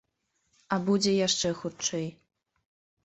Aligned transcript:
А 0.75 0.79
будзе 0.87 1.13
яшчэ 1.27 1.53
хутчэй. 1.63 2.07